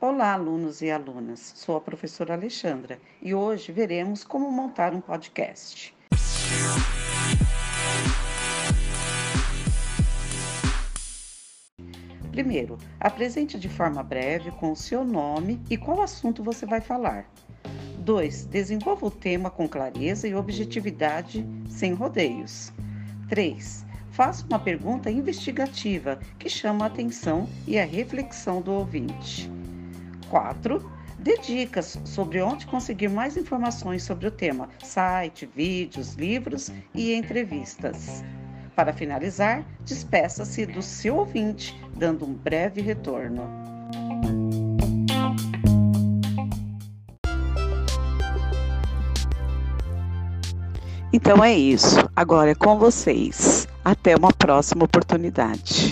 Olá, 0.00 0.34
alunos 0.34 0.80
e 0.80 0.92
alunas. 0.92 1.54
Sou 1.56 1.76
a 1.76 1.80
professora 1.80 2.34
Alexandra 2.34 3.00
e 3.20 3.34
hoje 3.34 3.72
veremos 3.72 4.22
como 4.22 4.48
montar 4.48 4.94
um 4.94 5.00
podcast. 5.00 5.92
Primeiro, 12.30 12.78
apresente 13.00 13.58
de 13.58 13.68
forma 13.68 14.00
breve 14.04 14.52
com 14.52 14.70
o 14.70 14.76
seu 14.76 15.04
nome 15.04 15.60
e 15.68 15.76
qual 15.76 16.00
assunto 16.00 16.44
você 16.44 16.64
vai 16.64 16.80
falar. 16.80 17.28
2. 17.98 18.44
Desenvolva 18.44 19.04
o 19.04 19.10
tema 19.10 19.50
com 19.50 19.66
clareza 19.66 20.28
e 20.28 20.34
objetividade, 20.36 21.44
sem 21.68 21.92
rodeios. 21.92 22.72
3. 23.28 23.84
Faça 24.12 24.46
uma 24.46 24.60
pergunta 24.60 25.10
investigativa 25.10 26.20
que 26.38 26.48
chama 26.48 26.84
a 26.84 26.86
atenção 26.86 27.48
e 27.66 27.76
a 27.76 27.84
reflexão 27.84 28.62
do 28.62 28.70
ouvinte. 28.70 29.57
4. 30.30 30.98
Dê 31.18 31.36
dicas 31.38 31.98
sobre 32.04 32.40
onde 32.40 32.66
conseguir 32.66 33.08
mais 33.08 33.36
informações 33.36 34.04
sobre 34.04 34.28
o 34.28 34.30
tema, 34.30 34.68
site, 34.82 35.50
vídeos, 35.54 36.14
livros 36.14 36.70
e 36.94 37.12
entrevistas. 37.12 38.22
Para 38.76 38.92
finalizar, 38.92 39.64
despeça-se 39.84 40.64
do 40.64 40.80
seu 40.80 41.16
ouvinte, 41.16 41.76
dando 41.96 42.24
um 42.24 42.32
breve 42.32 42.80
retorno. 42.80 43.68
Então 51.12 51.42
é 51.42 51.56
isso. 51.56 51.96
Agora 52.14 52.50
é 52.50 52.54
com 52.54 52.78
vocês. 52.78 53.66
Até 53.84 54.14
uma 54.14 54.32
próxima 54.32 54.84
oportunidade. 54.84 55.87